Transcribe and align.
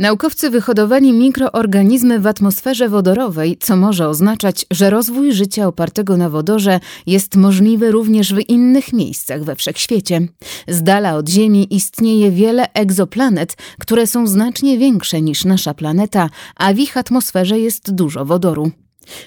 Naukowcy 0.00 0.50
wyhodowali 0.50 1.12
mikroorganizmy 1.12 2.20
w 2.20 2.26
atmosferze 2.26 2.88
wodorowej, 2.88 3.56
co 3.60 3.76
może 3.76 4.08
oznaczać, 4.08 4.66
że 4.70 4.90
rozwój 4.90 5.32
życia 5.32 5.66
opartego 5.66 6.16
na 6.16 6.30
wodorze 6.30 6.80
jest 7.06 7.36
możliwy 7.36 7.90
również 7.90 8.34
w 8.34 8.48
innych 8.48 8.92
miejscach 8.92 9.44
we 9.44 9.56
wszechświecie. 9.56 10.20
Z 10.68 10.82
dala 10.82 11.14
od 11.14 11.28
Ziemi 11.28 11.74
istnieje 11.74 12.30
wiele 12.30 12.72
egzoplanet, 12.72 13.56
które 13.78 14.06
są 14.06 14.26
znacznie 14.26 14.78
większe 14.78 15.22
niż 15.22 15.44
nasza 15.44 15.74
planeta, 15.74 16.30
a 16.56 16.74
w 16.74 16.78
ich 16.78 16.96
atmosferze 16.96 17.58
jest 17.58 17.94
dużo 17.94 18.24
wodoru. 18.24 18.70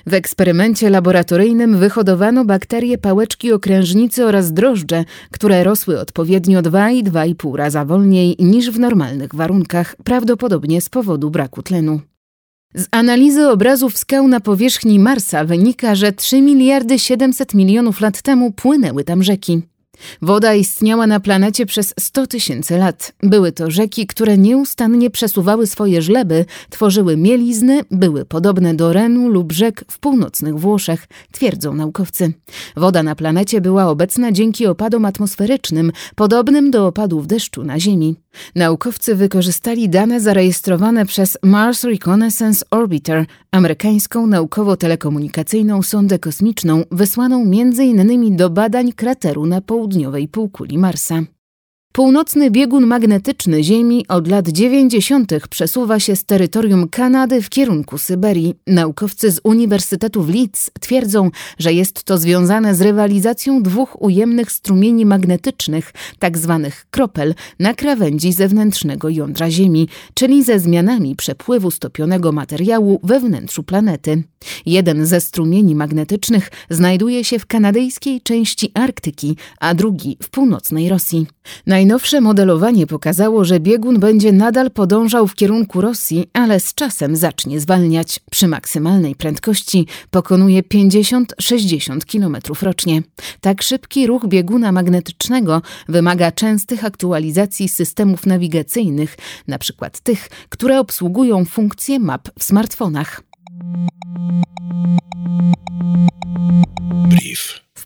W 0.07 0.13
eksperymencie 0.13 0.89
laboratoryjnym 0.89 1.77
wyhodowano 1.77 2.45
bakterie 2.45 2.97
pałeczki 2.97 3.53
okrężnicy 3.53 4.25
oraz 4.25 4.53
drożdże, 4.53 5.05
które 5.31 5.63
rosły 5.63 5.99
odpowiednio 5.99 6.61
2 6.61 6.91
i 6.91 7.03
2,5 7.03 7.55
raza 7.55 7.85
wolniej 7.85 8.35
niż 8.39 8.71
w 8.71 8.79
normalnych 8.79 9.35
warunkach, 9.35 9.95
prawdopodobnie 10.03 10.81
z 10.81 10.89
powodu 10.89 11.29
braku 11.29 11.63
tlenu. 11.63 11.99
Z 12.75 12.87
analizy 12.91 13.49
obrazów 13.49 13.97
skał 13.97 14.27
na 14.27 14.39
powierzchni 14.39 14.99
Marsa 14.99 15.45
wynika, 15.45 15.95
że 15.95 16.11
3 16.11 16.41
miliardy 16.41 16.99
700 16.99 17.53
milionów 17.53 18.01
lat 18.01 18.21
temu 18.21 18.51
płynęły 18.51 19.03
tam 19.03 19.23
rzeki. 19.23 19.61
Woda 20.21 20.53
istniała 20.53 21.07
na 21.07 21.19
planecie 21.19 21.65
przez 21.65 21.93
100 21.99 22.27
tysięcy 22.27 22.77
lat. 22.77 23.13
Były 23.23 23.51
to 23.51 23.71
rzeki, 23.71 24.07
które 24.07 24.37
nieustannie 24.37 25.09
przesuwały 25.09 25.67
swoje 25.67 26.01
żleby, 26.01 26.45
tworzyły 26.69 27.17
mielizny, 27.17 27.81
były 27.91 28.25
podobne 28.25 28.73
do 28.73 28.93
Renu 28.93 29.29
lub 29.29 29.51
rzek 29.51 29.85
w 29.91 29.99
północnych 29.99 30.59
Włoszech, 30.59 31.07
twierdzą 31.31 31.73
naukowcy. 31.73 32.33
Woda 32.75 33.03
na 33.03 33.15
planecie 33.15 33.61
była 33.61 33.87
obecna 33.87 34.31
dzięki 34.31 34.67
opadom 34.67 35.05
atmosferycznym, 35.05 35.91
podobnym 36.15 36.71
do 36.71 36.87
opadów 36.87 37.27
deszczu 37.27 37.63
na 37.63 37.79
Ziemi. 37.79 38.22
Naukowcy 38.55 39.15
wykorzystali 39.15 39.89
dane 39.89 40.19
zarejestrowane 40.19 41.05
przez 41.05 41.37
Mars 41.43 41.83
Reconnaissance 41.83 42.65
Orbiter, 42.71 43.25
amerykańską 43.51 44.27
naukowo-telekomunikacyjną 44.27 45.81
sondę 45.81 46.19
kosmiczną 46.19 46.83
wysłaną 46.91 47.41
m.in. 47.41 48.35
do 48.37 48.49
badań 48.49 48.91
krateru 48.91 49.45
na 49.45 49.61
południowej 49.61 50.27
półkuli 50.27 50.77
Marsa. 50.77 51.23
Północny 51.95 52.51
biegun 52.51 52.85
magnetyczny 52.85 53.63
Ziemi 53.63 54.05
od 54.07 54.27
lat 54.27 54.49
90. 54.49 55.31
przesuwa 55.49 55.99
się 55.99 56.15
z 56.15 56.25
terytorium 56.25 56.87
Kanady 56.87 57.41
w 57.41 57.49
kierunku 57.49 57.97
Syberii. 57.97 58.55
Naukowcy 58.67 59.31
z 59.31 59.39
Uniwersytetu 59.43 60.23
w 60.23 60.29
Leeds 60.29 60.71
twierdzą, 60.79 61.29
że 61.59 61.73
jest 61.73 62.03
to 62.03 62.17
związane 62.17 62.75
z 62.75 62.81
rywalizacją 62.81 63.63
dwóch 63.63 64.01
ujemnych 64.01 64.51
strumieni 64.51 65.05
magnetycznych, 65.05 65.93
tzw. 66.19 66.59
Tak 66.63 66.85
kropel, 66.89 67.35
na 67.59 67.73
krawędzi 67.73 68.33
zewnętrznego 68.33 69.09
jądra 69.09 69.51
Ziemi, 69.51 69.89
czyli 70.13 70.43
ze 70.43 70.59
zmianami 70.59 71.15
przepływu 71.15 71.71
stopionego 71.71 72.31
materiału 72.31 72.99
we 73.03 73.19
wnętrzu 73.19 73.63
planety. 73.63 74.23
Jeden 74.65 75.05
ze 75.05 75.21
strumieni 75.21 75.75
magnetycznych 75.75 76.51
znajduje 76.69 77.23
się 77.23 77.39
w 77.39 77.45
kanadyjskiej 77.45 78.21
części 78.21 78.71
Arktyki, 78.73 79.37
a 79.59 79.73
drugi 79.73 80.17
w 80.21 80.29
północnej 80.29 80.89
Rosji. 80.89 81.27
Najnowsze 81.83 82.21
modelowanie 82.21 82.87
pokazało, 82.87 83.45
że 83.45 83.59
biegun 83.59 83.99
będzie 83.99 84.31
nadal 84.31 84.71
podążał 84.71 85.27
w 85.27 85.35
kierunku 85.35 85.81
Rosji, 85.81 86.29
ale 86.33 86.59
z 86.59 86.73
czasem 86.73 87.15
zacznie 87.15 87.59
zwalniać. 87.59 88.19
Przy 88.31 88.47
maksymalnej 88.47 89.15
prędkości 89.15 89.87
pokonuje 90.11 90.63
50-60 90.63 91.99
km 92.11 92.37
rocznie. 92.61 93.01
Tak 93.41 93.61
szybki 93.61 94.07
ruch 94.07 94.27
bieguna 94.27 94.71
magnetycznego 94.71 95.61
wymaga 95.89 96.31
częstych 96.31 96.85
aktualizacji 96.85 97.69
systemów 97.69 98.25
nawigacyjnych, 98.25 99.17
np. 99.47 99.89
tych, 100.03 100.29
które 100.49 100.79
obsługują 100.79 101.45
funkcje 101.45 101.99
map 101.99 102.29
w 102.39 102.43
smartfonach. 102.43 103.21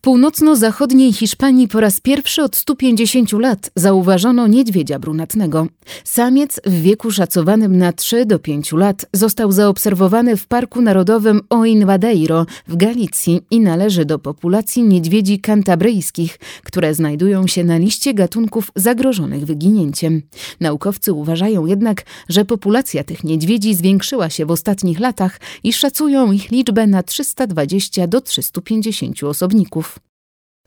Północno-zachodniej 0.07 1.13
Hiszpanii 1.13 1.67
po 1.67 1.79
raz 1.79 1.99
pierwszy 1.99 2.43
od 2.43 2.55
150 2.55 3.31
lat 3.31 3.71
zauważono 3.75 4.47
niedźwiedzia 4.47 4.99
brunatnego. 4.99 5.67
Samiec 6.03 6.59
w 6.65 6.81
wieku 6.81 7.11
szacowanym 7.11 7.77
na 7.77 7.93
3 7.93 8.25
do 8.25 8.39
5 8.39 8.71
lat 8.71 9.05
został 9.13 9.51
zaobserwowany 9.51 10.37
w 10.37 10.47
Parku 10.47 10.81
Narodowym 10.81 11.41
Oinvadeiro 11.49 12.45
w 12.67 12.75
Galicji 12.75 13.41
i 13.51 13.59
należy 13.59 14.05
do 14.05 14.19
populacji 14.19 14.83
niedźwiedzi 14.83 15.39
kantabryjskich, 15.39 16.39
które 16.63 16.93
znajdują 16.93 17.47
się 17.47 17.63
na 17.63 17.77
liście 17.77 18.13
gatunków 18.13 18.71
zagrożonych 18.75 19.45
wyginięciem. 19.45 20.21
Naukowcy 20.59 21.13
uważają 21.13 21.65
jednak, 21.65 22.05
że 22.29 22.45
populacja 22.45 23.03
tych 23.03 23.23
niedźwiedzi 23.23 23.75
zwiększyła 23.75 24.29
się 24.29 24.45
w 24.45 24.51
ostatnich 24.51 24.99
latach 24.99 25.39
i 25.63 25.73
szacują 25.73 26.31
ich 26.31 26.51
liczbę 26.51 26.87
na 26.87 27.03
320 27.03 28.07
do 28.07 28.21
350 28.21 29.23
osobników. 29.23 29.96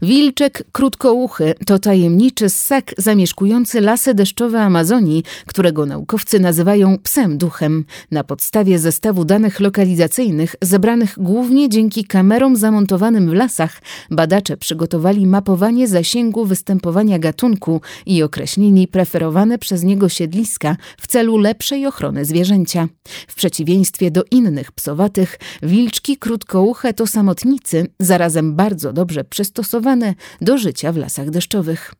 Wilczek 0.03 0.65
krótkouchy 0.73 1.55
to 1.67 1.79
tajemniczy 1.79 2.51
ssak 2.51 2.95
zamieszkujący 2.99 3.81
lasy 3.81 4.15
deszczowe 4.15 4.61
Amazonii, 4.61 5.25
którego 5.47 5.87
naukowcy 5.87 6.41
nazywają 6.41 6.99
psem 6.99 7.39
duchem. 7.39 7.85
Na 8.11 8.25
podstawie 8.25 8.79
zestawu 8.79 9.25
danych 9.25 9.61
lokalizacyjnych 9.61 10.57
zebranych 10.63 11.15
głównie 11.19 11.69
dzięki 11.69 12.05
kamerom 12.05 12.57
zamontowanym 12.57 13.31
w 13.31 13.33
lasach, 13.33 13.83
badacze 14.11 14.57
przygotowali 14.57 15.27
mapowanie 15.27 15.89
zasięgu 15.89 16.45
występowania 16.45 17.19
gatunku 17.19 17.81
i 18.07 18.23
określili 18.23 18.89
preferowane 18.89 19.59
przez 19.59 19.83
niego 19.83 20.09
siedliska 20.09 20.77
w 21.01 21.07
celu 21.07 21.39
lepszej 21.39 21.87
ochrony 21.87 22.25
zwierzęcia. 22.25 22.89
W 23.29 23.35
przeciwieństwie 23.35 24.11
do 24.11 24.25
innych 24.31 24.73
psowatych, 24.73 25.39
wilczki 25.63 26.17
krótkouche 26.17 26.95
to 26.95 27.07
samotnicy, 27.07 27.87
zarazem 27.99 28.55
bardzo 28.55 28.93
dobrze 28.93 29.25
do 30.41 30.59
życia 30.59 30.93
w 30.93 30.97
lasach 30.97 31.31
deszczowych. 31.31 31.93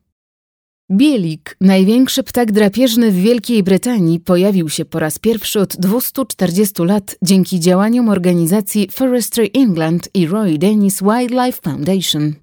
Bielik, 0.91 1.57
największy 1.61 2.23
ptak 2.23 2.51
drapieżny 2.51 3.11
w 3.11 3.15
Wielkiej 3.15 3.63
Brytanii, 3.63 4.19
pojawił 4.19 4.69
się 4.69 4.85
po 4.85 4.99
raz 4.99 5.19
pierwszy 5.19 5.59
od 5.59 5.77
240 5.77 6.83
lat 6.83 7.15
dzięki 7.21 7.59
działaniom 7.59 8.09
organizacji 8.09 8.87
Forestry 8.91 9.49
England 9.53 10.09
i 10.13 10.27
Roy 10.27 10.57
Dennis 10.57 11.01
Wildlife 11.01 11.61
Foundation. 11.61 12.33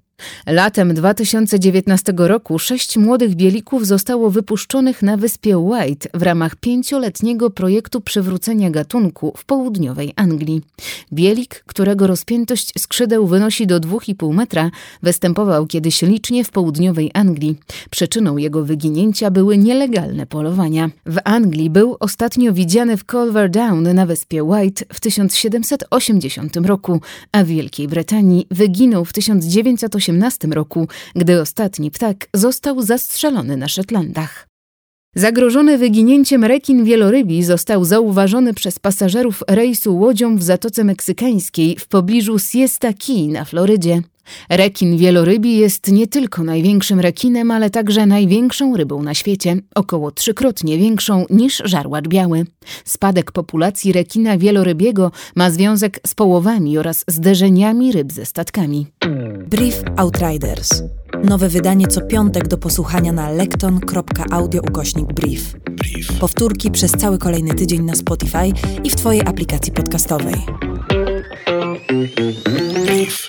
Latem 0.47 0.93
2019 0.93 2.13
roku 2.17 2.59
sześć 2.59 2.97
młodych 2.97 3.35
bielików 3.35 3.87
zostało 3.87 4.29
wypuszczonych 4.29 5.01
na 5.01 5.17
wyspie 5.17 5.57
White 5.57 6.09
w 6.13 6.21
ramach 6.21 6.55
pięcioletniego 6.55 7.49
projektu 7.49 8.01
przywrócenia 8.01 8.69
gatunku 8.69 9.33
w 9.37 9.45
południowej 9.45 10.13
Anglii. 10.15 10.61
Bielik, 11.13 11.63
którego 11.65 12.07
rozpiętość 12.07 12.71
skrzydeł 12.77 13.27
wynosi 13.27 13.67
do 13.67 13.79
2,5 13.79 14.33
metra, 14.33 14.71
występował 15.03 15.67
kiedyś 15.67 16.01
licznie 16.01 16.43
w 16.43 16.51
południowej 16.51 17.11
Anglii. 17.13 17.55
Przyczyną 17.89 18.37
jego 18.37 18.63
wyginięcia 18.63 19.31
były 19.31 19.57
nielegalne 19.57 20.25
polowania. 20.25 20.89
W 21.05 21.17
Anglii 21.23 21.69
był 21.69 21.97
ostatnio 21.99 22.53
widziany 22.53 22.97
w 22.97 23.03
Culver 23.03 23.49
Down 23.49 23.93
na 23.93 24.05
wyspie 24.05 24.43
White 24.43 24.85
w 24.93 24.99
1780 24.99 26.57
roku, 26.57 27.01
a 27.31 27.43
w 27.43 27.47
Wielkiej 27.47 27.87
Brytanii 27.87 28.47
wyginął 28.51 29.05
w 29.05 29.13
1980 29.13 30.08
2018 30.17 30.47
roku, 30.47 30.87
gdy 31.15 31.41
ostatni 31.41 31.91
ptak 31.91 32.27
został 32.33 32.81
zastrzelony 32.81 33.57
na 33.57 33.67
Szetlandach. 33.67 34.47
Zagrożony 35.15 35.77
wyginięciem 35.77 36.43
rekin 36.43 36.83
wielorybi 36.83 37.43
został 37.43 37.85
zauważony 37.85 38.53
przez 38.53 38.79
pasażerów 38.79 39.43
rejsu 39.47 39.97
łodzią 39.97 40.37
w 40.37 40.43
Zatoce 40.43 40.83
Meksykańskiej 40.83 41.75
w 41.79 41.87
pobliżu 41.87 42.39
Siesta 42.39 42.93
Key 42.93 43.27
na 43.27 43.45
Florydzie. 43.45 44.01
Rekin 44.49 44.97
wielorybi 44.97 45.57
jest 45.57 45.91
nie 45.91 46.07
tylko 46.07 46.43
największym 46.43 46.99
rekinem, 46.99 47.51
ale 47.51 47.69
także 47.69 48.05
największą 48.05 48.77
rybą 48.77 49.03
na 49.03 49.13
świecie, 49.13 49.57
około 49.75 50.11
trzykrotnie 50.11 50.77
większą 50.77 51.25
niż 51.29 51.61
żarłacz 51.65 52.07
biały. 52.07 52.45
Spadek 52.85 53.31
populacji 53.31 53.91
rekina 53.91 54.37
wielorybiego 54.37 55.11
ma 55.35 55.51
związek 55.51 55.99
z 56.07 56.15
połowami 56.15 56.77
oraz 56.77 57.05
zderzeniami 57.07 57.91
ryb 57.91 58.11
ze 58.11 58.25
statkami. 58.25 58.87
Brief 59.47 59.83
Outriders. 59.97 60.83
Nowe 61.23 61.49
wydanie 61.49 61.87
co 61.87 62.01
piątek 62.01 62.47
do 62.47 62.57
posłuchania 62.57 63.11
na 63.11 63.29
lekton.audio 63.29 64.61
ukośnik 64.61 65.13
brief. 65.13 65.53
Brief. 65.71 66.19
Powtórki 66.19 66.71
przez 66.71 66.91
cały 66.91 67.17
kolejny 67.17 67.53
tydzień 67.53 67.83
na 67.83 67.95
Spotify 67.95 68.51
i 68.83 68.89
w 68.89 68.95
Twojej 68.95 69.21
aplikacji 69.21 69.71
podcastowej. 69.71 70.35
Brief. 72.85 73.27